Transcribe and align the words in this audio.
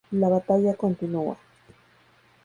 La 0.09 0.29
batalla 0.29 0.73
continúa. 0.73 1.37